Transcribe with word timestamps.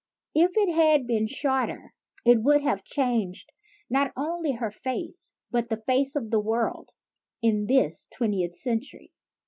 If 0.33 0.57
it 0.57 0.73
had 0.73 1.05
been 1.05 1.27
shorter, 1.27 1.93
it 2.25 2.41
would 2.41 2.63
have 2.63 2.83
changed 2.83 3.51
not 3.87 4.11
only 4.17 4.53
her 4.53 4.71
face 4.71 5.35
but 5.51 5.69
the 5.69 5.83
face 5.85 6.15
of 6.15 6.31
the 6.31 6.39
world 6.39 6.95
in 7.43 7.67
this 7.67 8.07
twentieth 8.11 8.55
century. 8.55 9.13